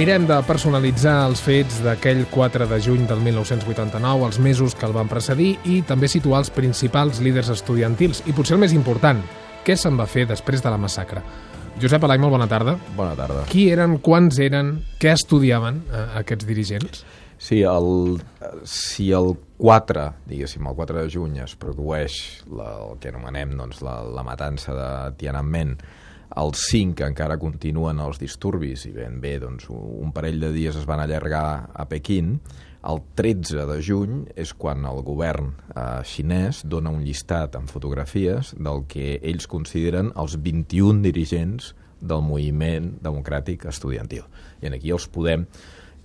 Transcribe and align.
mirem 0.00 0.24
de 0.24 0.36
personalitzar 0.48 1.26
els 1.28 1.42
fets 1.44 1.82
d'aquell 1.84 2.22
4 2.32 2.64
de 2.70 2.76
juny 2.80 3.02
del 3.04 3.18
1989, 3.20 4.30
els 4.30 4.38
mesos 4.40 4.72
que 4.72 4.86
el 4.88 4.94
van 4.96 5.10
precedir, 5.10 5.50
i 5.68 5.82
també 5.84 6.08
situar 6.08 6.38
els 6.40 6.48
principals 6.56 7.20
líders 7.20 7.50
estudiantils. 7.52 8.22
I 8.24 8.32
potser 8.32 8.56
el 8.56 8.62
més 8.62 8.72
important, 8.72 9.20
què 9.66 9.76
se'n 9.76 9.98
va 10.00 10.06
fer 10.08 10.24
després 10.30 10.64
de 10.64 10.72
la 10.72 10.78
massacre? 10.80 11.20
Josep 11.82 12.06
Alai, 12.08 12.16
molt 12.22 12.32
bona 12.32 12.48
tarda. 12.48 12.78
Bona 12.96 13.12
tarda. 13.18 13.44
Qui 13.52 13.66
eren, 13.74 13.98
quants 14.00 14.40
eren, 14.40 14.72
què 15.02 15.12
estudiaven 15.12 15.82
eh, 15.90 16.06
aquests 16.22 16.48
dirigents? 16.48 17.04
Sí, 17.36 17.60
el, 17.68 18.16
si 18.64 19.10
el 19.12 19.34
4, 19.60 20.06
diguéssim, 20.32 20.64
el 20.64 20.80
4 20.80 21.02
de 21.02 21.12
juny 21.12 21.42
es 21.44 21.58
produeix 21.60 22.16
la, 22.48 22.72
el 22.86 22.96
que 23.04 23.12
anomenem 23.12 23.52
doncs, 23.60 23.84
la, 23.84 24.00
la 24.16 24.24
matança 24.24 24.72
de 24.76 24.90
Tiananmen, 25.20 25.76
el 26.38 26.52
5 26.54 27.06
encara 27.08 27.38
continuen 27.42 27.98
els 28.02 28.20
disturbis 28.22 28.86
i 28.86 28.92
ben 28.94 29.18
bé 29.22 29.38
doncs, 29.42 29.66
un 29.70 30.12
parell 30.14 30.38
de 30.42 30.52
dies 30.54 30.76
es 30.78 30.86
van 30.86 31.02
allargar 31.02 31.70
a 31.74 31.86
Pequín, 31.90 32.38
el 32.86 33.02
13 33.18 33.66
de 33.68 33.80
juny 33.84 34.20
és 34.40 34.54
quan 34.56 34.86
el 34.88 35.02
govern 35.04 35.50
eh, 35.74 36.00
xinès 36.06 36.62
dona 36.64 36.92
un 36.94 37.02
llistat 37.04 37.58
amb 37.58 37.68
fotografies 37.68 38.54
del 38.56 38.86
que 38.88 39.18
ells 39.20 39.50
consideren 39.50 40.14
els 40.16 40.38
21 40.40 41.04
dirigents 41.04 41.74
del 42.00 42.24
moviment 42.24 42.94
democràtic 43.04 43.66
estudiantil. 43.68 44.24
I 44.62 44.70
en 44.70 44.78
aquí 44.78 44.94
els 44.94 45.10
podem 45.12 45.44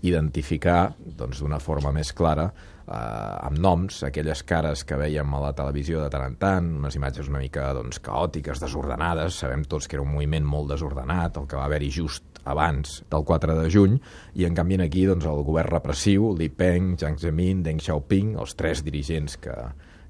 identificar 0.04 0.96
doncs, 1.00 1.40
d'una 1.42 1.60
forma 1.64 1.92
més 1.96 2.12
clara 2.14 2.50
eh, 2.50 3.48
amb 3.48 3.60
noms, 3.62 4.02
aquelles 4.08 4.44
cares 4.48 4.84
que 4.88 5.00
veiem 5.00 5.34
a 5.34 5.42
la 5.48 5.54
televisió 5.58 6.04
de 6.04 6.12
tant 6.14 6.26
en 6.28 6.38
tant, 6.42 6.70
unes 6.82 6.98
imatges 7.00 7.32
una 7.32 7.42
mica 7.44 7.72
doncs, 7.78 8.02
caòtiques, 8.04 8.62
desordenades, 8.62 9.40
sabem 9.42 9.66
tots 9.70 9.88
que 9.88 10.00
era 10.00 10.06
un 10.06 10.14
moviment 10.14 10.46
molt 10.46 10.74
desordenat, 10.76 11.40
el 11.42 11.50
que 11.50 11.60
va 11.60 11.66
haver-hi 11.70 11.92
just 11.94 12.42
abans 12.46 13.00
del 13.10 13.26
4 13.26 13.58
de 13.58 13.70
juny, 13.74 13.98
i 14.38 14.46
en 14.46 14.56
canvi 14.58 14.78
aquí 14.84 15.08
doncs, 15.10 15.26
el 15.26 15.44
govern 15.48 15.72
repressiu, 15.74 16.34
Li 16.38 16.50
Peng, 16.50 16.94
Jiang 17.00 17.18
Zemin, 17.18 17.64
Deng 17.66 17.82
Xiaoping, 17.82 18.36
els 18.42 18.54
tres 18.60 18.84
dirigents 18.86 19.40
que, 19.42 19.56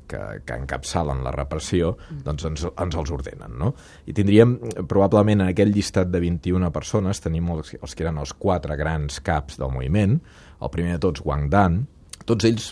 que, 0.09 0.21
que 0.45 0.57
encapçalen 0.61 1.23
la 1.25 1.33
repressió, 1.35 1.95
doncs 2.25 2.47
ens, 2.49 2.65
ens 2.69 2.99
els 3.01 3.11
ordenen. 3.13 3.57
No? 3.59 3.73
I 4.05 4.15
tindríem, 4.17 4.57
probablement, 4.89 5.43
en 5.43 5.51
aquell 5.51 5.73
llistat 5.75 6.11
de 6.13 6.21
21 6.23 6.71
persones, 6.75 7.21
tenim 7.23 7.51
els, 7.55 7.75
els 7.81 7.95
que 7.95 8.05
eren 8.05 8.21
els 8.21 8.33
quatre 8.37 8.77
grans 8.79 9.19
caps 9.25 9.59
del 9.61 9.73
moviment, 9.73 10.17
el 10.61 10.73
primer 10.73 10.95
de 10.95 11.03
tots, 11.07 11.25
Wang 11.25 11.49
Dan, 11.51 11.83
tots 12.25 12.47
ells 12.47 12.71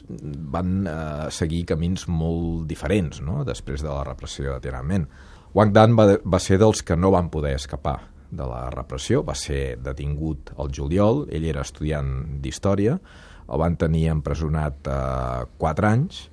van 0.53 0.87
eh, 0.87 1.27
seguir 1.33 1.63
camins 1.69 2.07
molt 2.09 2.65
diferents 2.69 3.21
no? 3.21 3.43
després 3.45 3.83
de 3.85 3.91
la 3.91 4.01
repressió 4.07 4.55
de 4.55 4.63
Tiananmen. 4.63 5.05
Wang 5.53 5.73
Dan 5.75 5.93
va, 5.97 6.07
va 6.25 6.39
ser 6.41 6.57
dels 6.61 6.81
que 6.81 6.97
no 6.97 7.13
van 7.13 7.29
poder 7.29 7.53
escapar 7.59 7.99
de 8.33 8.45
la 8.49 8.65
repressió, 8.73 9.21
va 9.21 9.35
ser 9.37 9.77
detingut 9.85 10.55
al 10.57 10.71
juliol, 10.73 11.27
ell 11.29 11.45
era 11.45 11.61
estudiant 11.61 12.09
d'història, 12.41 12.97
el 13.43 13.61
van 13.61 13.77
tenir 13.77 14.07
empresonat 14.13 14.89
eh, 14.89 15.43
4 15.61 15.89
anys, 15.89 16.23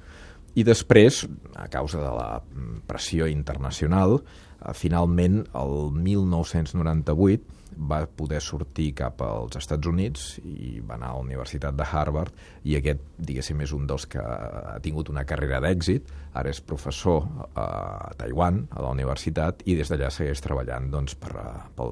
i 0.59 0.65
després, 0.67 1.25
a 1.55 1.69
causa 1.71 2.01
de 2.03 2.11
la 2.11 2.43
pressió 2.89 3.29
internacional, 3.31 4.19
eh, 4.21 4.75
finalment, 4.75 5.45
el 5.55 5.91
1998, 5.95 7.59
va 7.91 8.01
poder 8.05 8.41
sortir 8.43 8.91
cap 8.99 9.23
als 9.23 9.57
Estats 9.61 9.87
Units 9.87 10.25
i 10.43 10.81
va 10.85 10.97
anar 10.97 11.13
a 11.13 11.19
la 11.19 11.23
Universitat 11.23 11.77
de 11.79 11.87
Harvard 11.87 12.35
i 12.67 12.75
aquest, 12.77 13.05
diguéssim, 13.17 13.61
és 13.63 13.73
un 13.73 13.87
dels 13.87 14.09
que 14.11 14.21
ha 14.21 14.79
tingut 14.83 15.09
una 15.09 15.25
carrera 15.25 15.61
d'èxit, 15.63 16.11
ara 16.35 16.51
és 16.51 16.61
professor 16.61 17.23
a 17.55 18.11
Taiwan, 18.19 18.65
a 18.75 18.83
la 18.83 18.91
universitat, 18.91 19.63
i 19.71 19.79
des 19.79 19.89
d'allà 19.89 20.11
segueix 20.11 20.43
treballant 20.43 20.91
doncs, 20.91 21.15
per, 21.15 21.47
per 21.77 21.89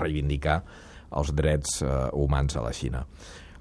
reivindicar 0.00 0.62
els 1.12 1.32
drets 1.36 1.82
humans 2.16 2.56
a 2.56 2.64
la 2.64 2.72
Xina. 2.72 3.04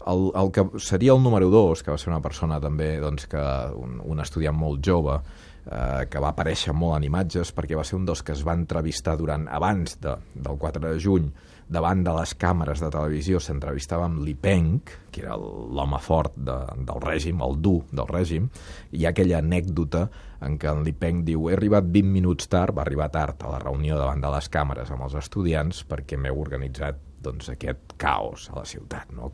El, 0.08 0.32
el 0.36 0.52
que 0.56 0.66
seria 0.80 1.14
el 1.14 1.22
número 1.24 1.50
dos, 1.54 1.84
que 1.84 1.92
va 1.94 2.00
ser 2.02 2.10
una 2.10 2.22
persona 2.24 2.60
també, 2.64 2.96
doncs, 3.04 3.28
que 3.30 3.42
un, 3.78 4.00
un 4.02 4.24
estudiant 4.24 4.58
molt 4.58 4.82
jove, 4.86 5.20
eh, 5.66 6.08
que 6.10 6.22
va 6.22 6.32
aparèixer 6.34 6.74
molt 6.74 6.98
en 6.98 7.08
imatges 7.08 7.54
perquè 7.56 7.78
va 7.78 7.86
ser 7.88 8.00
un 8.00 8.08
dels 8.10 8.24
que 8.26 8.34
es 8.36 8.44
va 8.48 8.58
entrevistar 8.58 9.18
durant 9.20 9.48
abans 9.52 9.98
de, 10.02 10.16
del 10.34 10.58
4 10.62 10.82
de 10.88 11.00
juny 11.02 11.30
davant 11.72 12.02
de 12.04 12.14
les 12.18 12.34
càmeres 12.36 12.82
de 12.84 12.90
televisió 12.92 13.40
s'entrevistava 13.40 14.04
amb 14.10 14.20
Li 14.26 14.34
Peng, 14.36 14.82
que 15.12 15.22
era 15.24 15.38
l'home 15.38 16.02
fort 16.04 16.36
de, 16.36 16.58
del 16.76 17.00
règim, 17.04 17.40
el 17.46 17.62
dur 17.64 17.78
del 17.92 18.10
règim, 18.10 18.50
i 18.92 19.00
hi 19.00 19.06
ha 19.06 19.14
aquella 19.14 19.40
anècdota 19.40 20.08
en 20.44 20.58
què 20.60 20.68
en 20.74 20.84
Li 20.84 20.92
Peng 20.98 21.24
diu 21.28 21.48
he 21.48 21.56
arribat 21.56 21.88
20 21.88 22.12
minuts 22.12 22.52
tard, 22.52 22.76
va 22.76 22.84
arribar 22.84 23.08
tard 23.14 23.46
a 23.46 23.54
la 23.54 23.62
reunió 23.64 24.00
davant 24.00 24.20
de 24.20 24.34
les 24.36 24.52
càmeres 24.52 24.92
amb 24.92 25.08
els 25.08 25.16
estudiants 25.22 25.86
perquè 25.88 26.20
m'heu 26.20 26.44
organitzat 26.44 27.00
doncs, 27.22 27.52
aquest 27.54 27.96
caos 28.02 28.50
a 28.52 28.58
la 28.60 28.66
ciutat, 28.66 29.12
no? 29.16 29.32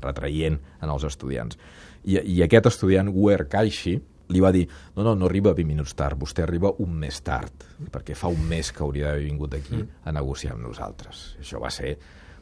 retraient 0.00 0.58
en 0.80 0.92
els 0.92 1.06
estudiants. 1.08 1.58
I, 2.04 2.20
i 2.20 2.40
aquest 2.44 2.70
estudiant, 2.70 3.10
Guer 3.14 3.46
Caixa, 3.50 3.98
li 4.30 4.40
va 4.42 4.52
dir 4.54 4.66
no, 4.94 5.02
no, 5.02 5.16
no 5.18 5.26
arriba 5.26 5.52
20 5.56 5.68
minuts 5.68 5.96
tard, 5.98 6.18
vostè 6.20 6.44
arriba 6.44 6.72
un 6.84 6.94
mes 7.02 7.18
tard, 7.26 7.66
perquè 7.90 8.14
fa 8.14 8.30
un 8.30 8.42
mes 8.48 8.70
que 8.72 8.84
hauria 8.84 9.10
d'haver 9.10 9.26
vingut 9.26 9.56
aquí 9.58 9.76
mm. 9.76 10.06
a 10.06 10.14
negociar 10.14 10.54
amb 10.54 10.68
nosaltres. 10.68 11.24
Això 11.42 11.60
va 11.62 11.72
ser 11.74 11.96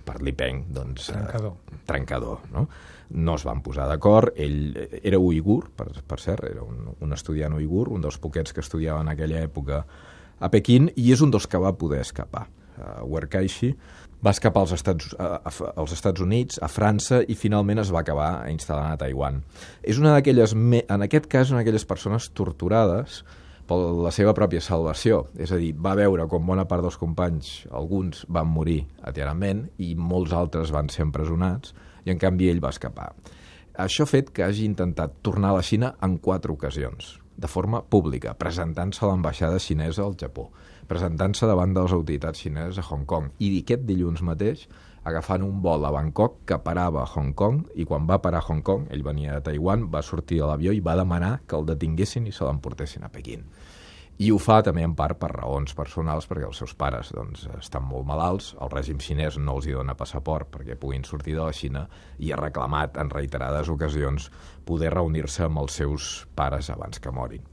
per 0.08 0.20
l'Ipeng, 0.24 0.62
doncs... 0.72 1.10
Eh, 1.10 1.16
trencador. 1.16 1.56
Eh, 1.56 1.80
trencador, 1.88 2.44
no? 2.52 2.68
No 3.08 3.34
es 3.40 3.44
van 3.48 3.62
posar 3.64 3.88
d'acord, 3.88 4.36
ell 4.36 4.76
era 5.00 5.20
uigur, 5.20 5.70
per, 5.76 5.88
per 6.04 6.20
cert, 6.20 6.44
era 6.48 6.64
un, 6.64 6.90
un 7.04 7.16
estudiant 7.16 7.56
uigur, 7.56 7.88
un 7.92 8.04
dels 8.04 8.20
poquets 8.20 8.52
que 8.52 8.64
estudiava 8.64 9.00
en 9.04 9.12
aquella 9.14 9.40
època 9.44 9.82
a 10.38 10.50
Pequín, 10.52 10.90
i 10.96 11.08
és 11.14 11.24
un 11.24 11.32
dels 11.32 11.48
que 11.48 11.60
va 11.60 11.76
poder 11.76 12.02
escapar. 12.04 12.46
Uh, 12.78 13.02
Werkaishi 13.10 13.72
va 14.24 14.32
escapar 14.34 14.64
als 14.64 14.72
Estats, 14.74 15.12
a, 15.18 15.40
als 15.76 15.92
Estats 15.94 16.22
Units, 16.24 16.58
a 16.62 16.68
França, 16.70 17.20
i 17.22 17.36
finalment 17.38 17.82
es 17.82 17.92
va 17.94 18.02
acabar 18.02 18.30
instal·lant 18.50 18.92
a 18.92 19.00
Taiwan. 19.00 19.42
És 19.82 20.00
una 20.02 20.16
d'aquelles, 20.16 20.54
en 20.54 21.06
aquest 21.06 21.28
cas, 21.30 21.52
una 21.52 21.62
d'aquelles 21.62 21.86
persones 21.86 22.30
torturades 22.34 23.22
per 23.68 23.78
la 23.78 24.12
seva 24.14 24.32
pròpia 24.34 24.64
salvació. 24.64 25.26
És 25.38 25.52
a 25.52 25.60
dir, 25.60 25.74
va 25.76 25.94
veure 25.98 26.26
com 26.30 26.46
bona 26.48 26.66
part 26.68 26.82
dels 26.82 26.98
companys, 26.98 27.68
alguns 27.70 28.24
van 28.32 28.48
morir 28.50 28.80
a 29.02 29.12
Tiananmen 29.14 29.66
i 29.84 29.94
molts 29.94 30.34
altres 30.34 30.72
van 30.74 30.90
ser 30.92 31.04
empresonats, 31.06 31.74
i 32.06 32.14
en 32.14 32.18
canvi 32.18 32.48
ell 32.50 32.64
va 32.64 32.72
escapar. 32.74 33.12
Això 33.78 34.02
ha 34.02 34.10
fet 34.10 34.32
que 34.34 34.42
hagi 34.42 34.64
intentat 34.66 35.20
tornar 35.22 35.52
a 35.52 35.60
la 35.60 35.66
Xina 35.66 35.92
en 36.02 36.16
quatre 36.18 36.50
ocasions, 36.50 37.18
de 37.38 37.48
forma 37.48 37.84
pública, 37.86 38.34
presentant-se 38.34 39.04
a 39.04 39.12
l'ambaixada 39.12 39.62
xinesa 39.62 40.02
al 40.04 40.18
Japó 40.18 40.50
presentant-se 40.88 41.46
davant 41.46 41.74
de 41.76 41.84
les 41.84 41.92
autoritats 41.92 42.40
xineses 42.42 42.80
a 42.80 42.86
Hong 42.88 43.04
Kong. 43.06 43.30
I 43.44 43.60
aquest 43.60 43.84
dilluns 43.88 44.24
mateix 44.24 44.64
agafant 45.08 45.44
un 45.44 45.60
vol 45.64 45.84
a 45.86 45.92
Bangkok 45.94 46.40
que 46.48 46.58
parava 46.64 47.04
a 47.04 47.10
Hong 47.12 47.34
Kong 47.36 47.60
i 47.76 47.86
quan 47.88 48.08
va 48.08 48.20
parar 48.24 48.42
a 48.42 48.48
Hong 48.48 48.64
Kong, 48.64 48.88
ell 48.92 49.04
venia 49.04 49.36
de 49.36 49.44
Taiwan, 49.50 49.86
va 49.92 50.02
sortir 50.02 50.40
de 50.40 50.48
l'avió 50.48 50.72
i 50.72 50.82
va 50.84 50.96
demanar 50.98 51.38
que 51.46 51.56
el 51.60 51.68
detinguessin 51.68 52.26
i 52.26 52.32
se 52.32 52.44
l'emportessin 52.48 53.04
a 53.04 53.12
Pequín. 53.12 53.44
I 54.18 54.32
ho 54.34 54.38
fa 54.42 54.56
també 54.66 54.82
en 54.82 54.96
part 54.98 55.14
per 55.20 55.28
raons 55.30 55.76
personals, 55.78 56.24
perquè 56.26 56.48
els 56.48 56.58
seus 56.58 56.72
pares 56.74 57.12
doncs, 57.14 57.44
estan 57.54 57.84
molt 57.86 58.02
malalts, 58.08 58.48
el 58.58 58.72
règim 58.72 58.98
xinès 58.98 59.36
no 59.38 59.54
els 59.54 59.68
hi 59.68 59.76
dona 59.76 59.94
passaport 59.94 60.50
perquè 60.56 60.74
puguin 60.74 61.06
sortir 61.06 61.36
de 61.36 61.44
la 61.44 61.54
Xina 61.54 61.84
i 62.18 62.32
ha 62.32 62.40
reclamat 62.40 62.98
en 62.98 63.12
reiterades 63.14 63.70
ocasions 63.70 64.26
poder 64.66 64.90
reunir-se 64.96 65.46
amb 65.46 65.62
els 65.62 65.78
seus 65.78 66.10
pares 66.34 66.66
abans 66.74 66.98
que 66.98 67.14
morin. 67.14 67.46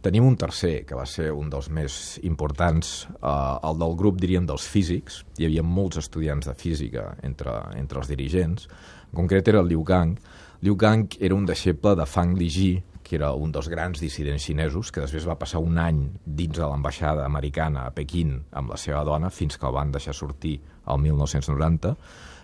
Tenim 0.00 0.24
un 0.30 0.38
tercer, 0.38 0.84
que 0.86 0.94
va 0.94 1.08
ser 1.10 1.32
un 1.34 1.50
dels 1.50 1.66
més 1.74 2.20
importants, 2.22 3.08
eh, 3.16 3.36
el 3.66 3.82
del 3.82 3.98
grup, 3.98 4.20
diríem, 4.22 4.46
dels 4.46 4.70
físics. 4.70 5.24
Hi 5.40 5.50
havia 5.50 5.66
molts 5.66 5.98
estudiants 5.98 6.46
de 6.46 6.54
física 6.54 7.16
entre, 7.26 7.58
entre 7.74 7.98
els 7.98 8.08
dirigents. 8.14 8.70
En 9.10 9.24
concret 9.24 9.48
era 9.48 9.58
el 9.58 9.74
Liu 9.74 9.82
Gang. 9.82 10.14
Liu 10.62 10.78
Gang 10.78 11.18
era 11.18 11.34
un 11.34 11.50
deixeble 11.50 11.96
de 11.98 12.06
Fang 12.06 12.38
Liji, 12.38 12.76
que 13.06 13.16
era 13.20 13.32
un 13.32 13.52
dels 13.54 13.70
grans 13.72 14.02
dissidents 14.02 14.48
xinesos, 14.48 14.90
que 14.92 15.04
després 15.04 15.26
va 15.28 15.38
passar 15.38 15.62
un 15.62 15.78
any 15.78 16.02
dins 16.26 16.58
de 16.58 16.66
l'ambaixada 16.66 17.24
americana 17.24 17.86
a 17.86 17.94
Pequín 17.94 18.40
amb 18.52 18.74
la 18.74 18.80
seva 18.80 19.04
dona, 19.06 19.30
fins 19.30 19.56
que 19.56 19.68
el 19.68 19.76
van 19.78 19.94
deixar 19.94 20.14
sortir 20.14 20.58
el 20.86 20.98
1990 21.02 21.94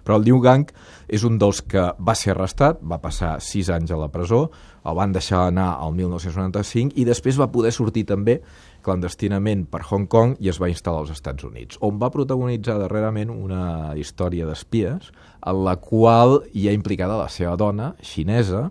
però 0.03 0.19
el 0.19 0.27
Liu 0.27 0.41
Gang 0.43 0.71
és 1.13 1.25
un 1.27 1.39
dels 1.39 1.63
que 1.63 1.85
va 2.03 2.15
ser 2.19 2.35
arrestat, 2.35 2.81
va 2.83 3.01
passar 3.03 3.37
sis 3.45 3.71
anys 3.73 3.93
a 3.95 3.99
la 4.01 4.11
presó, 4.13 4.49
el 4.83 4.99
van 4.99 5.15
deixar 5.15 5.45
anar 5.47 5.69
al 5.79 5.95
1995 5.95 6.99
i 6.99 7.07
després 7.07 7.39
va 7.39 7.51
poder 7.55 7.73
sortir 7.75 8.05
també 8.09 8.41
clandestinament 8.83 9.69
per 9.71 9.85
Hong 9.87 10.09
Kong 10.11 10.35
i 10.43 10.51
es 10.51 10.59
va 10.59 10.71
instal·lar 10.73 11.05
als 11.05 11.13
Estats 11.15 11.47
Units, 11.47 11.79
on 11.87 12.01
va 12.03 12.11
protagonitzar 12.11 12.81
darrerament 12.81 13.31
una 13.31 13.95
història 13.99 14.49
d'espies 14.49 15.13
en 15.47 15.65
la 15.67 15.77
qual 15.79 16.41
hi 16.53 16.67
ha 16.67 16.75
implicada 16.75 17.21
la 17.21 17.31
seva 17.31 17.55
dona, 17.57 17.93
xinesa, 18.03 18.71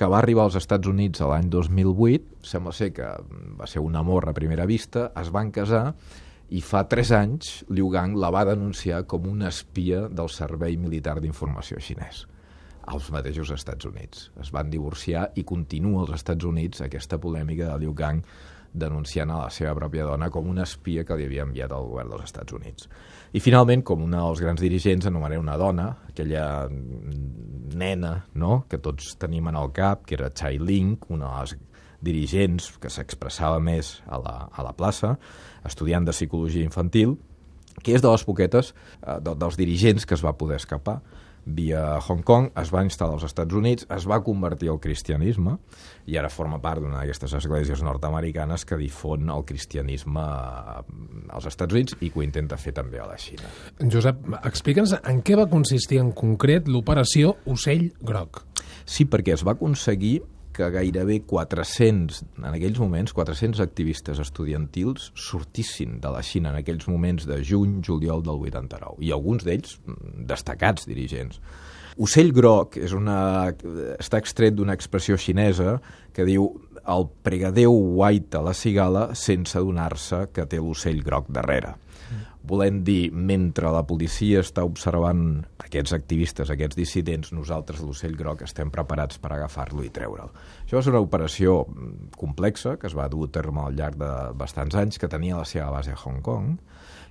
que 0.00 0.08
va 0.08 0.22
arribar 0.22 0.46
als 0.48 0.56
Estats 0.56 0.88
Units 0.88 1.20
l'any 1.28 1.50
2008, 1.52 2.40
sembla 2.48 2.72
ser 2.72 2.88
que 2.96 3.08
va 3.58 3.66
ser 3.68 3.82
un 3.84 3.98
amor 4.00 4.30
a 4.30 4.32
primera 4.32 4.64
vista, 4.64 5.10
es 5.20 5.28
van 5.34 5.50
casar 5.52 5.90
i 6.56 6.62
fa 6.64 6.86
tres 6.88 7.10
anys 7.12 7.50
Liu 7.68 7.90
Gang 7.92 8.16
la 8.16 8.30
va 8.32 8.46
denunciar 8.48 9.02
com 9.10 9.28
una 9.28 9.50
espia 9.52 10.06
del 10.08 10.32
Servei 10.32 10.78
Militar 10.80 11.18
d'Informació 11.20 11.82
xinès 11.84 12.24
als 12.90 13.10
mateixos 13.12 13.52
Estats 13.54 13.86
Units. 13.86 14.30
Es 14.40 14.48
van 14.56 14.70
divorciar 14.72 15.28
i 15.38 15.44
continua 15.46 16.06
als 16.06 16.16
Estats 16.16 16.48
Units 16.48 16.80
aquesta 16.82 17.20
polèmica 17.20 17.68
de 17.68 17.76
Liu 17.84 17.92
Gang 17.94 18.24
denunciant 18.72 19.30
a 19.30 19.38
la 19.44 19.50
seva 19.50 19.74
pròpia 19.74 20.06
dona 20.06 20.30
com 20.30 20.48
una 20.50 20.64
espia 20.68 21.04
que 21.04 21.16
li 21.18 21.26
havia 21.26 21.46
enviat 21.46 21.72
al 21.74 21.88
govern 21.90 22.12
dels 22.12 22.28
Estats 22.28 22.54
Units. 22.54 22.88
I 23.32 23.42
finalment, 23.42 23.82
com 23.86 24.02
una 24.02 24.22
dels 24.24 24.42
grans 24.42 24.62
dirigents, 24.62 25.06
anomenaré 25.06 25.38
una 25.38 25.56
dona, 25.58 25.88
aquella 26.10 26.68
nena 26.70 28.14
no? 28.34 28.64
que 28.70 28.80
tots 28.82 29.14
tenim 29.20 29.50
en 29.50 29.58
el 29.58 29.72
cap, 29.74 30.04
que 30.06 30.16
era 30.18 30.32
Chai 30.34 30.58
Ling, 30.58 30.98
una 31.08 31.30
de 31.30 31.40
les 31.40 31.56
dirigents 32.00 32.70
que 32.80 32.90
s'expressava 32.90 33.60
més 33.60 33.98
a 34.08 34.18
la, 34.18 34.36
a 34.50 34.64
la 34.66 34.72
plaça, 34.76 35.16
estudiant 35.68 36.06
de 36.06 36.14
psicologia 36.16 36.64
infantil, 36.64 37.18
que 37.84 37.94
és 37.94 38.02
de 38.02 38.10
les 38.10 38.24
poquetes 38.26 38.72
eh, 38.72 39.18
de, 39.20 39.34
dels 39.38 39.58
dirigents 39.60 40.06
que 40.06 40.16
es 40.16 40.24
va 40.24 40.36
poder 40.36 40.58
escapar 40.60 41.00
via 41.44 41.98
Hong 42.00 42.22
Kong, 42.26 42.50
es 42.60 42.72
va 42.72 42.82
instal·lar 42.86 43.16
als 43.16 43.26
Estats 43.28 43.56
Units, 43.56 43.86
es 43.90 44.06
va 44.08 44.20
convertir 44.24 44.70
al 44.72 44.80
cristianisme 44.82 45.56
i 46.10 46.18
ara 46.20 46.30
forma 46.32 46.60
part 46.62 46.82
d'una 46.82 47.00
d'aquestes 47.00 47.36
esglésies 47.40 47.84
nord-americanes 47.86 48.66
que 48.68 48.78
difon 48.80 49.30
el 49.32 49.44
cristianisme 49.48 50.24
als 51.30 51.48
Estats 51.50 51.76
Units 51.76 51.96
i 52.00 52.10
que 52.10 52.20
ho 52.20 52.26
intenta 52.26 52.58
fer 52.60 52.74
també 52.76 53.00
a 53.00 53.08
la 53.08 53.18
Xina. 53.20 53.48
Josep, 53.80 54.26
explica'ns 54.42 54.96
en 55.00 55.22
què 55.26 55.38
va 55.38 55.48
consistir 55.50 56.00
en 56.02 56.12
concret 56.16 56.68
l'operació 56.68 57.36
Ocell 57.50 57.90
Groc. 58.00 58.44
Sí, 58.84 59.06
perquè 59.06 59.34
es 59.36 59.46
va 59.46 59.56
aconseguir 59.56 60.20
que 60.52 60.68
gairebé 60.74 61.20
400, 61.28 62.22
en 62.40 62.48
aquells 62.50 62.78
moments, 62.82 63.14
400 63.16 63.62
activistes 63.62 64.20
estudiantils 64.22 65.10
sortissin 65.14 65.98
de 66.02 66.12
la 66.12 66.22
Xina 66.26 66.52
en 66.52 66.60
aquells 66.60 66.88
moments 66.90 67.26
de 67.28 67.40
juny, 67.46 67.80
juliol 67.86 68.24
del 68.26 68.40
89, 68.50 69.00
i 69.06 69.12
alguns 69.14 69.46
d'ells 69.46 69.78
mm, 69.84 70.24
destacats 70.30 70.88
dirigents. 70.90 71.40
Ocell 72.00 72.32
groc 72.32 72.78
és 72.80 72.94
una, 72.96 73.50
està 73.98 74.20
extret 74.22 74.54
d'una 74.56 74.76
expressió 74.78 75.18
xinesa 75.20 75.78
que 76.16 76.24
diu 76.24 76.46
el 76.80 77.06
pregadeu 77.26 77.74
guaita 77.96 78.40
la 78.42 78.54
cigala 78.56 79.10
sense 79.18 79.58
adonar-se 79.58 80.26
que 80.32 80.46
té 80.48 80.62
l'ocell 80.62 81.02
groc 81.04 81.28
darrere 81.28 81.76
volent 82.48 82.80
dir, 82.84 83.10
mentre 83.12 83.70
la 83.72 83.82
policia 83.86 84.40
està 84.40 84.64
observant 84.64 85.42
aquests 85.60 85.92
activistes, 85.96 86.50
aquests 86.50 86.78
dissidents, 86.78 87.32
nosaltres, 87.36 87.82
l'ocell 87.84 88.16
groc, 88.16 88.44
estem 88.46 88.72
preparats 88.72 89.20
per 89.20 89.34
agafar-lo 89.34 89.84
i 89.84 89.92
treure'l. 89.92 90.32
Això 90.64 90.78
va 90.78 90.84
ser 90.86 90.94
una 90.94 91.04
operació 91.04 91.60
mm, 91.66 92.12
complexa 92.16 92.76
que 92.80 92.88
es 92.88 92.96
va 92.96 93.08
dur 93.12 93.28
a 93.28 93.32
terme 93.34 93.64
al 93.64 93.76
llarg 93.76 94.00
de 94.00 94.10
bastants 94.40 94.78
anys, 94.80 94.98
que 94.98 95.10
tenia 95.10 95.40
la 95.40 95.48
seva 95.48 95.70
base 95.74 95.92
a 95.92 96.00
Hong 96.00 96.22
Kong, 96.24 96.56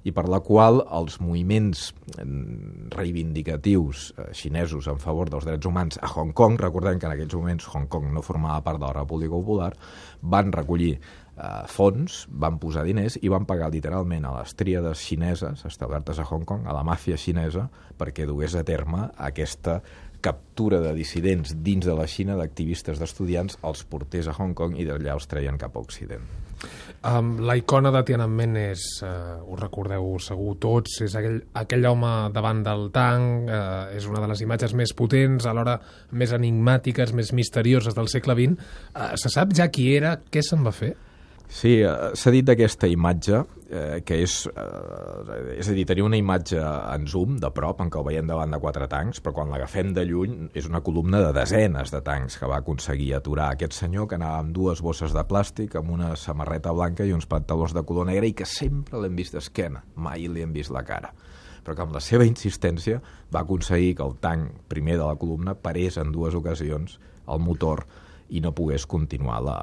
i 0.08 0.14
per 0.16 0.26
la 0.32 0.40
qual 0.46 0.82
els 0.96 1.20
moviments 1.20 1.90
mm, 2.16 2.90
reivindicatius 2.96 4.10
eh, 4.16 4.30
xinesos 4.36 4.88
en 4.92 5.00
favor 5.02 5.32
dels 5.32 5.48
drets 5.48 5.68
humans 5.68 6.00
a 6.02 6.12
Hong 6.14 6.34
Kong, 6.34 6.60
recordem 6.62 7.00
que 7.00 7.10
en 7.10 7.16
aquells 7.16 7.36
moments 7.36 7.68
Hong 7.74 7.90
Kong 7.92 8.12
no 8.14 8.24
formava 8.26 8.64
part 8.66 8.80
de 8.80 8.88
la 8.88 8.96
República 9.02 9.36
Popular, 9.36 9.74
van 10.22 10.54
recollir 10.56 10.94
eh, 10.96 11.64
fons, 11.68 12.24
van 12.30 12.60
posar 12.62 12.86
diners 12.88 13.20
i 13.22 13.32
van 13.32 13.48
pagar 13.50 13.72
literalment 13.74 14.28
a 14.28 14.36
les 14.40 14.56
tríades 14.60 15.04
xineses 15.04 15.66
establertes 15.68 16.20
a 16.20 16.28
Hong 16.28 16.46
Kong, 16.48 16.68
a 16.68 16.76
la 16.76 16.86
màfia 16.88 17.20
xinesa, 17.20 17.68
perquè 18.00 18.28
dugués 18.28 18.56
a 18.56 18.64
terme 18.68 19.10
aquesta 19.18 19.80
captura 20.22 20.80
de 20.84 20.94
dissidents 20.98 21.56
dins 21.64 21.86
de 21.86 21.96
la 21.96 22.08
Xina 22.08 22.36
d'activistes 22.40 23.00
d'estudiants, 23.00 23.58
els 23.64 23.84
portés 23.88 24.28
a 24.28 24.36
Hong 24.38 24.56
Kong 24.58 24.78
i 24.80 24.88
d'allà 24.88 25.16
els 25.16 25.28
treien 25.32 25.58
cap 25.60 25.76
a 25.76 25.84
Occident. 25.84 26.26
Um, 27.08 27.38
la 27.48 27.56
icona 27.56 27.94
de 27.96 28.02
Tiananmen 28.04 28.58
és, 28.60 28.84
uh, 29.08 29.40
ho 29.48 29.56
recordeu 29.56 30.18
segur 30.20 30.58
tots, 30.60 30.98
és 31.06 31.16
aquell, 31.16 31.38
aquell 31.62 31.88
home 31.88 32.12
davant 32.36 32.60
del 32.66 32.90
tanc, 32.92 33.48
uh, 33.48 33.86
és 33.96 34.08
una 34.12 34.20
de 34.20 34.28
les 34.28 34.44
imatges 34.44 34.76
més 34.76 34.92
potents, 34.92 35.48
alhora 35.48 35.78
més 36.12 36.36
enigmàtiques, 36.36 37.16
més 37.16 37.32
misterioses 37.32 37.96
del 37.96 38.12
segle 38.12 38.36
XX. 38.36 38.74
Uh, 38.92 39.14
se 39.16 39.32
sap 39.32 39.56
ja 39.56 39.70
qui 39.72 39.94
era, 39.96 40.18
què 40.28 40.44
se'n 40.44 40.68
va 40.68 40.76
fer? 40.76 40.98
Sí, 41.50 41.80
eh, 41.82 42.12
s'ha 42.14 42.32
dit 42.32 42.46
d'aquesta 42.46 42.88
imatge, 42.88 43.42
eh, 43.70 44.02
que 44.06 44.18
és, 44.24 44.36
eh, 44.50 45.56
és 45.60 45.70
a 45.70 45.76
dir, 45.78 45.86
tenia 45.88 46.06
una 46.06 46.18
imatge 46.20 46.60
en 46.60 47.08
zoom, 47.08 47.38
de 47.40 47.52
prop, 47.56 47.82
en 47.82 47.92
què 47.92 48.00
el 48.02 48.08
veiem 48.08 48.28
davant 48.28 48.52
de 48.52 48.60
quatre 48.60 48.88
tancs, 48.92 49.22
però 49.22 49.34
quan 49.38 49.54
l'agafem 49.54 49.94
de 49.94 50.06
lluny 50.10 50.50
és 50.58 50.68
una 50.70 50.82
columna 50.82 51.22
de 51.24 51.32
desenes 51.38 51.94
de 51.94 52.02
tancs 52.06 52.38
que 52.40 52.50
va 52.50 52.60
aconseguir 52.64 53.14
aturar 53.16 53.52
aquest 53.54 53.78
senyor 53.78 54.10
que 54.10 54.20
anava 54.20 54.42
amb 54.44 54.54
dues 54.56 54.82
bosses 54.82 55.14
de 55.16 55.24
plàstic, 55.24 55.78
amb 55.80 55.92
una 55.96 56.16
samarreta 56.16 56.74
blanca 56.74 57.06
i 57.06 57.14
uns 57.14 57.30
pantalons 57.30 57.76
de 57.78 57.86
color 57.86 58.10
negre 58.10 58.28
i 58.28 58.36
que 58.38 58.48
sempre 58.50 59.00
l'hem 59.00 59.16
vist 59.16 59.38
d'esquena, 59.38 59.84
mai 59.96 60.28
li 60.28 60.46
hem 60.46 60.56
vist 60.56 60.74
la 60.74 60.84
cara 60.84 61.14
però 61.60 61.76
que 61.76 61.84
amb 61.84 61.94
la 61.94 62.00
seva 62.02 62.26
insistència 62.26 63.02
va 63.30 63.44
aconseguir 63.44 63.92
que 63.98 64.06
el 64.06 64.16
tanc 64.24 64.64
primer 64.72 64.96
de 64.98 65.04
la 65.04 65.18
columna 65.20 65.54
parés 65.54 66.00
en 66.02 66.14
dues 66.16 66.34
ocasions 66.34 66.96
el 67.30 67.42
motor 67.44 67.84
i 68.30 68.42
no 68.42 68.54
pogués 68.58 68.86
continuar 68.90 69.42
la, 69.44 69.58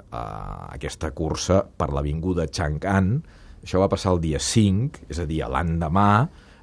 uh, 0.00 0.72
aquesta 0.72 1.10
cursa 1.16 1.62
per 1.64 1.90
l'avinguda 1.94 2.48
Chang'an. 2.48 3.20
Això 3.64 3.80
va 3.82 3.90
passar 3.92 4.14
el 4.14 4.22
dia 4.22 4.40
5, 4.40 5.04
és 5.12 5.20
a 5.20 5.26
dir, 5.28 5.42
l'endemà, 5.52 6.10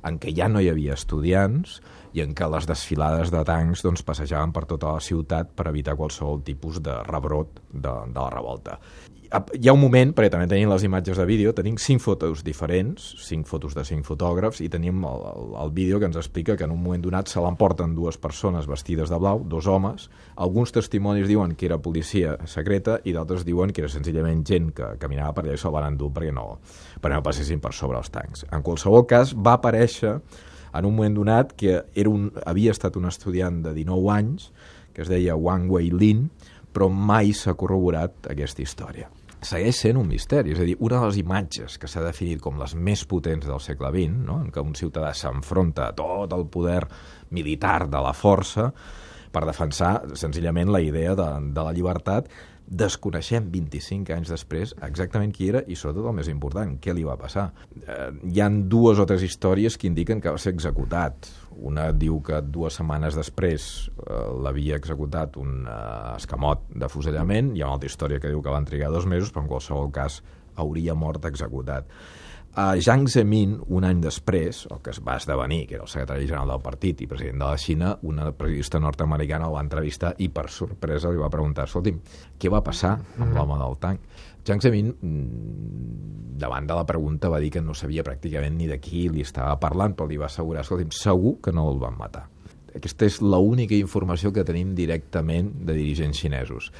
en 0.07 0.19
què 0.21 0.33
ja 0.35 0.47
no 0.51 0.63
hi 0.63 0.71
havia 0.71 0.97
estudiants 0.97 1.79
i 2.17 2.23
en 2.23 2.33
què 2.37 2.47
les 2.49 2.65
desfilades 2.69 3.31
de 3.33 3.43
tancs 3.47 3.83
doncs, 3.85 4.05
passejaven 4.07 4.55
per 4.55 4.65
tota 4.69 4.95
la 4.95 5.03
ciutat 5.03 5.53
per 5.55 5.69
evitar 5.71 5.97
qualsevol 5.99 6.41
tipus 6.47 6.81
de 6.83 6.95
rebrot 7.09 7.61
de, 7.73 7.93
de 7.93 8.19
la 8.19 8.31
revolta 8.33 8.79
hi 9.27 9.67
ha 9.67 9.73
un 9.75 9.81
moment, 9.81 10.13
perquè 10.15 10.29
també 10.31 10.47
tenim 10.47 10.69
les 10.71 10.83
imatges 10.87 11.17
de 11.19 11.25
vídeo, 11.27 11.51
tenim 11.55 11.75
cinc 11.81 12.01
fotos 12.03 12.43
diferents, 12.47 13.03
cinc 13.23 13.47
fotos 13.49 13.75
de 13.75 13.83
cinc 13.87 14.05
fotògrafs, 14.07 14.61
i 14.63 14.69
tenim 14.71 15.03
el, 15.07 15.25
el, 15.31 15.49
el 15.63 15.73
vídeo 15.75 15.99
que 15.99 16.07
ens 16.07 16.19
explica 16.19 16.55
que 16.57 16.63
en 16.63 16.71
un 16.71 16.81
moment 16.83 17.03
donat 17.03 17.31
se 17.31 17.43
l'emporten 17.43 17.95
dues 17.95 18.17
persones 18.21 18.67
vestides 18.69 19.11
de 19.11 19.19
blau, 19.19 19.43
dos 19.43 19.67
homes. 19.67 20.07
Alguns 20.35 20.71
testimonis 20.75 21.27
diuen 21.27 21.55
que 21.57 21.67
era 21.67 21.79
policia 21.83 22.37
secreta 22.47 22.99
i 23.03 23.15
d'altres 23.15 23.43
diuen 23.47 23.73
que 23.73 23.83
era 23.83 23.91
senzillament 23.91 24.45
gent 24.47 24.71
que 24.77 24.93
caminava 25.01 25.35
per 25.35 25.45
allà 25.45 25.57
i 25.57 25.61
se'l 25.61 25.75
van 25.75 25.89
endur 25.91 26.11
perquè 26.15 26.31
no, 26.33 26.47
perquè 27.01 27.17
no 27.17 27.25
passessin 27.25 27.61
per 27.63 27.73
sobre 27.75 27.99
els 27.99 28.11
tancs. 28.13 28.45
En 28.51 28.63
qualsevol 28.63 29.05
cas, 29.09 29.35
va 29.35 29.57
aparèixer 29.59 29.96
en 30.03 30.85
un 30.85 30.93
moment 30.93 31.15
donat 31.17 31.53
que 31.57 31.81
era 31.95 32.09
un, 32.09 32.31
havia 32.45 32.73
estat 32.75 32.97
un 32.99 33.07
estudiant 33.09 33.63
de 33.65 33.73
19 33.73 34.11
anys, 34.13 34.51
que 34.93 35.05
es 35.05 35.09
deia 35.09 35.37
Wang 35.37 35.71
Wei 35.71 35.89
Lin, 35.93 36.27
però 36.73 36.89
mai 36.89 37.33
s'ha 37.33 37.55
corroborat 37.57 38.29
aquesta 38.33 38.61
història 38.61 39.09
segueix 39.47 39.77
sent 39.77 39.97
un 39.99 40.07
misteri. 40.09 40.53
És 40.53 40.61
a 40.61 40.65
dir, 40.65 40.75
una 40.83 40.99
de 41.01 41.09
les 41.09 41.19
imatges 41.21 41.77
que 41.77 41.89
s'ha 41.89 42.03
definit 42.05 42.41
com 42.41 42.57
les 42.59 42.73
més 42.75 43.03
potents 43.09 43.45
del 43.47 43.61
segle 43.63 43.91
XX, 43.93 44.23
no? 44.25 44.39
en 44.43 44.51
què 44.53 44.63
un 44.63 44.75
ciutadà 44.77 45.13
s'enfronta 45.13 45.89
a 45.89 45.95
tot 45.97 46.33
el 46.33 46.47
poder 46.51 46.81
militar 47.35 47.87
de 47.89 48.01
la 48.01 48.13
força 48.17 48.71
per 49.31 49.45
defensar 49.45 50.15
senzillament 50.17 50.71
la 50.73 50.81
idea 50.81 51.15
de, 51.15 51.27
de 51.53 51.65
la 51.65 51.73
llibertat, 51.75 52.29
desconeixem 52.67 53.47
25 53.51 54.11
anys 54.11 54.31
després 54.33 54.73
exactament 54.83 55.31
qui 55.31 55.47
era 55.47 55.61
i 55.71 55.75
sobretot 55.79 56.09
el 56.09 56.15
més 56.17 56.27
important, 56.31 56.75
què 56.83 56.93
li 56.93 57.05
va 57.07 57.15
passar. 57.19 57.47
Eh, 57.79 58.11
hi 58.27 58.43
han 58.43 58.65
dues 58.69 58.99
o 58.99 59.05
tres 59.07 59.23
històries 59.23 59.79
que 59.79 59.87
indiquen 59.87 60.21
que 60.21 60.33
va 60.33 60.41
ser 60.41 60.53
executat. 60.55 61.29
Una 61.57 61.87
diu 61.95 62.19
que 62.21 62.41
dues 62.43 62.75
setmanes 62.77 63.15
després 63.17 63.87
eh, 63.87 64.19
l'havia 64.43 64.77
executat 64.77 65.39
un 65.39 65.63
eh, 65.63 65.79
escamot 66.17 66.67
de 66.75 66.91
fusellament, 66.91 67.55
hi 67.55 67.63
ha 67.63 67.71
una 67.71 67.79
altra 67.79 67.91
història 67.91 68.19
que 68.19 68.33
diu 68.33 68.43
que 68.43 68.53
van 68.53 68.67
trigar 68.67 68.91
dos 68.91 69.07
mesos, 69.07 69.31
però 69.31 69.45
en 69.45 69.51
qualsevol 69.55 69.91
cas 69.95 70.21
hauria 70.57 70.97
mort 70.97 71.25
executat. 71.29 71.87
A 72.57 72.71
Jiang 72.81 73.05
Zemin, 73.05 73.51
un 73.69 73.85
any 73.85 73.99
després, 74.01 74.63
el 74.73 74.79
que 74.81 74.89
es 74.89 74.97
va 75.05 75.19
esdevenir, 75.21 75.67
que 75.69 75.75
era 75.77 75.83
el 75.85 75.91
secretari 75.91 76.25
general 76.25 76.55
del 76.55 76.63
partit 76.65 77.03
i 77.05 77.07
president 77.09 77.43
de 77.43 77.45
la 77.45 77.59
Xina, 77.61 77.91
una 78.09 78.31
periodista 78.33 78.79
nord-americana 78.81 79.45
el 79.45 79.53
va 79.53 79.61
entrevistar 79.61 80.15
i 80.25 80.31
per 80.33 80.47
sorpresa 80.49 81.11
li 81.13 81.21
va 81.21 81.29
preguntar 81.29 81.67
escolti'm, 81.69 81.99
què 82.41 82.49
va 82.49 82.63
passar 82.65 82.95
amb 82.97 83.37
l'home 83.37 83.59
del 83.61 83.77
tanc? 83.83 84.09
Jiang 84.41 84.65
Zemin, 84.65 84.89
mm, 84.89 86.39
davant 86.41 86.65
de 86.65 86.79
la 86.79 86.87
pregunta, 86.89 87.29
va 87.29 87.43
dir 87.45 87.51
que 87.53 87.61
no 87.61 87.77
sabia 87.77 88.01
pràcticament 88.01 88.57
ni 88.57 88.65
de 88.65 88.79
qui 88.81 89.05
li 89.07 89.21
estava 89.21 89.53
parlant, 89.61 89.93
però 89.93 90.09
li 90.09 90.17
va 90.17 90.25
assegurar, 90.25 90.65
escolti'm, 90.65 90.89
segur 90.89 91.37
que 91.39 91.53
no 91.53 91.69
el 91.69 91.77
van 91.77 91.93
matar. 92.01 92.25
Aquesta 92.73 93.05
és 93.05 93.21
l'única 93.21 93.75
informació 93.75 94.33
que 94.33 94.43
tenim 94.43 94.73
directament 94.73 95.53
de 95.61 95.73
dirigents 95.77 96.17
xinesos. 96.17 96.71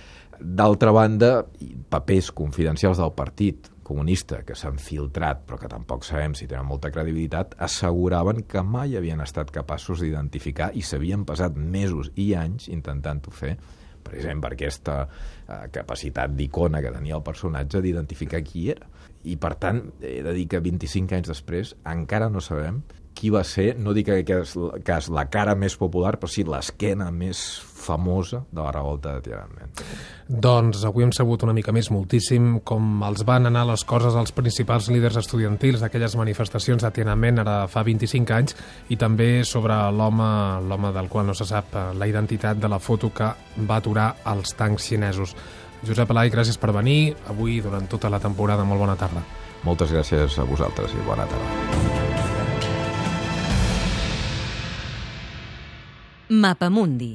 D'altra 0.42 0.92
banda, 0.92 1.46
papers 1.90 2.32
confidencials 2.32 2.98
del 2.98 3.14
partit, 3.14 3.70
comunista 3.88 4.42
que 4.44 4.56
s'han 4.60 4.78
filtrat, 4.84 5.46
però 5.48 5.60
que 5.62 5.72
tampoc 5.72 6.04
sabem 6.04 6.36
si 6.36 6.48
tenen 6.50 6.68
molta 6.68 6.92
credibilitat, 6.92 7.56
asseguraven 7.64 8.44
que 8.52 8.64
mai 8.64 8.98
havien 9.00 9.24
estat 9.24 9.54
capaços 9.56 10.04
d'identificar 10.04 10.74
i 10.76 10.84
s'havien 10.84 11.24
passat 11.28 11.56
mesos 11.56 12.12
i 12.20 12.34
anys 12.36 12.68
intentant-ho 12.74 13.32
fer 13.32 13.56
precisament 14.08 14.44
per 14.44 14.54
aquesta 14.56 14.98
eh, 15.08 15.68
capacitat 15.74 16.36
d'icona 16.36 16.82
que 16.84 16.94
tenia 16.96 17.18
el 17.18 17.26
personatge 17.26 17.82
d'identificar 17.84 18.44
qui 18.48 18.70
era. 18.76 18.88
I, 19.28 19.36
per 19.42 19.56
tant, 19.60 19.84
he 20.02 20.22
de 20.24 20.34
dir 20.36 20.48
que 20.52 20.64
25 20.64 21.18
anys 21.18 21.34
després 21.34 21.76
encara 21.88 22.32
no 22.32 22.44
sabem 22.44 22.82
qui 23.18 23.32
va 23.34 23.42
ser, 23.48 23.72
no 23.82 23.96
dic 23.98 24.12
que 24.28 24.42
és, 24.44 24.54
que 24.86 24.98
és 25.00 25.08
la 25.10 25.26
cara 25.34 25.56
més 25.58 25.74
popular, 25.80 26.16
però 26.22 26.30
sí 26.30 26.46
l'esquena 26.46 27.10
més 27.10 27.42
famosa 27.78 28.44
de 28.52 28.62
la 28.62 28.72
revolta 28.74 29.16
de 29.16 29.24
Tiananmen. 29.26 29.74
Doncs 30.28 30.84
avui 30.86 31.06
hem 31.06 31.14
sabut 31.16 31.46
una 31.46 31.56
mica 31.56 31.74
més 31.74 31.90
moltíssim 31.94 32.60
com 32.68 33.02
els 33.08 33.24
van 33.28 33.50
anar 33.50 33.66
les 33.70 33.86
coses 33.90 34.18
als 34.18 34.34
principals 34.38 34.92
líders 34.94 35.18
estudiantils 35.22 35.82
d'aquelles 35.82 36.18
manifestacions 36.20 36.84
de 36.84 36.92
Tiananmen 36.94 37.42
ara 37.42 37.58
fa 37.72 37.86
25 37.88 38.36
anys 38.38 38.58
i 38.94 39.00
també 39.02 39.30
sobre 39.48 39.78
l'home 39.94 40.28
l'home 40.68 40.92
del 40.94 41.10
qual 41.10 41.30
no 41.30 41.38
se 41.38 41.48
sap 41.48 41.74
la 41.98 42.10
identitat 42.10 42.60
de 42.62 42.70
la 42.70 42.82
foto 42.84 43.14
que 43.14 43.32
va 43.70 43.80
aturar 43.82 44.12
els 44.34 44.54
tancs 44.58 44.92
xinesos. 44.92 45.34
Josep 45.86 46.10
Alai, 46.12 46.30
gràcies 46.34 46.58
per 46.58 46.74
venir 46.74 47.14
avui 47.30 47.60
durant 47.62 47.86
tota 47.90 48.10
la 48.10 48.20
temporada. 48.24 48.66
Molt 48.66 48.82
bona 48.82 48.98
tarda. 48.98 49.22
Moltes 49.68 49.94
gràcies 49.94 50.40
a 50.40 50.46
vosaltres 50.48 50.94
i 50.94 51.06
bona 51.06 51.28
tarda. 51.30 52.06
Mapamundi 56.28 57.14